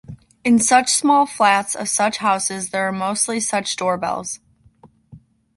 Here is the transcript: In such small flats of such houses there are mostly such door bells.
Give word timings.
In 0.43 0.57
such 0.57 0.89
small 0.89 1.27
flats 1.27 1.75
of 1.75 1.87
such 1.87 2.17
houses 2.17 2.71
there 2.71 2.87
are 2.87 2.91
mostly 2.91 3.39
such 3.39 3.75
door 3.75 3.99
bells. 3.99 4.39